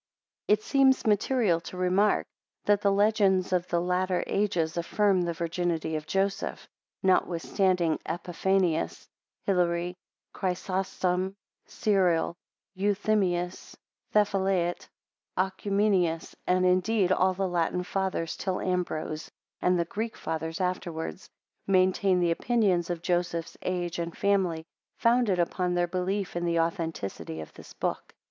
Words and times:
It 0.47 0.63
seems 0.63 1.05
material 1.05 1.59
to 1.61 1.77
remark, 1.77 2.25
that 2.65 2.81
the 2.81 2.91
legends 2.91 3.53
of 3.53 3.67
the 3.67 3.79
latter 3.79 4.23
ages 4.25 4.75
affirm 4.75 5.21
the 5.21 5.33
virginity 5.33 5.95
of 5.95 6.07
Joseph, 6.07 6.67
notwithstanding 7.03 7.99
Epiphanius, 8.07 9.07
Hilary, 9.45 9.95
Chrysostom, 10.33 11.35
Cyril, 11.67 12.35
Euthymius, 12.75 13.75
Thephylaet, 14.11 14.89
Occumenius, 15.37 16.33
and 16.47 16.65
indeed 16.65 17.11
all 17.11 17.35
the 17.35 17.47
Latin 17.47 17.83
Fathers 17.83 18.35
till 18.35 18.59
Ambrose, 18.59 19.29
and 19.61 19.77
the 19.77 19.85
Greek 19.85 20.17
Fathers 20.17 20.59
afterwards, 20.59 21.29
maintain 21.67 22.19
the 22.19 22.31
opinions 22.31 22.89
of 22.89 23.03
Joseph's 23.03 23.55
age 23.61 23.99
and 23.99 24.17
family, 24.17 24.65
founded 24.97 25.37
upon 25.37 25.75
their 25.75 25.85
belief 25.85 26.35
in 26.35 26.43
the 26.45 26.59
authenticity 26.59 27.39
of 27.39 27.53
this 27.53 27.73
book. 27.73 28.15